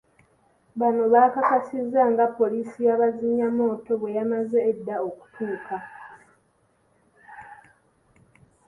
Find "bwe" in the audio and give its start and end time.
4.01-4.11